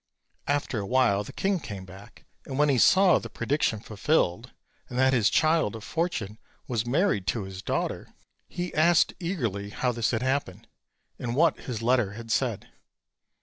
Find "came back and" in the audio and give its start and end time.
1.59-2.57